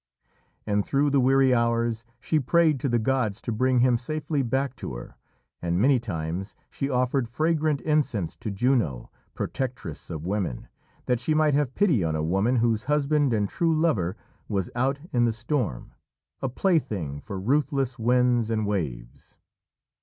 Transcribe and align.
And 0.65 0.83
through 0.83 1.11
the 1.11 1.19
weary 1.19 1.53
hours 1.53 2.05
she 2.19 2.39
prayed 2.39 2.79
to 2.79 2.89
the 2.89 2.97
gods 2.97 3.39
to 3.41 3.51
bring 3.51 3.81
him 3.81 3.99
safely 3.99 4.41
back 4.41 4.75
to 4.77 4.95
her, 4.95 5.15
and 5.61 5.79
many 5.79 5.99
times 5.99 6.55
she 6.71 6.89
offered 6.89 7.27
fragrant 7.29 7.81
incense 7.81 8.35
to 8.37 8.49
Juno, 8.49 9.11
protectress 9.35 10.09
of 10.09 10.25
women, 10.25 10.67
that 11.05 11.19
she 11.19 11.35
might 11.35 11.53
have 11.53 11.75
pity 11.75 12.03
on 12.03 12.15
a 12.15 12.23
woman 12.23 12.55
whose 12.55 12.85
husband 12.85 13.31
and 13.31 13.47
true 13.47 13.79
lover 13.79 14.17
was 14.47 14.71
out 14.73 14.99
in 15.13 15.25
the 15.25 15.31
storm, 15.33 15.93
a 16.41 16.49
plaything 16.49 17.19
for 17.19 17.39
ruthless 17.39 17.99
winds 17.99 18.49
and 18.49 18.65
waves. 18.65 19.37